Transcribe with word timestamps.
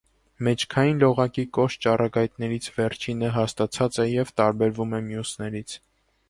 Մեջքային 0.45 1.01
լողակի 1.03 1.43
կոշտ 1.57 1.83
ճառագայթներից 1.87 2.69
վերջինը 2.79 3.29
հաստացած 3.37 4.01
է 4.05 4.07
և 4.09 4.33
տարբերվում 4.43 4.97
է 5.03 5.05
մյուսներից։ 5.13 5.79